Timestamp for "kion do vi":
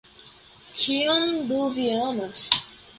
0.79-1.89